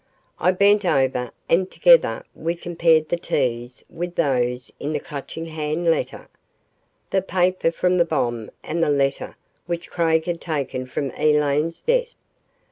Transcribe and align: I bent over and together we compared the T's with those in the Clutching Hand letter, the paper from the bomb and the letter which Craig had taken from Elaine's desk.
I 0.39 0.51
bent 0.51 0.83
over 0.83 1.29
and 1.47 1.69
together 1.69 2.25
we 2.33 2.55
compared 2.55 3.09
the 3.09 3.17
T's 3.17 3.85
with 3.87 4.15
those 4.15 4.73
in 4.79 4.93
the 4.93 4.99
Clutching 4.99 5.45
Hand 5.45 5.85
letter, 5.85 6.27
the 7.11 7.21
paper 7.21 7.69
from 7.69 7.99
the 7.99 8.03
bomb 8.05 8.49
and 8.63 8.81
the 8.81 8.89
letter 8.89 9.35
which 9.67 9.91
Craig 9.91 10.25
had 10.25 10.41
taken 10.41 10.87
from 10.87 11.11
Elaine's 11.11 11.81
desk. 11.83 12.17